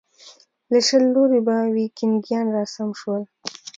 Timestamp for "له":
0.71-0.79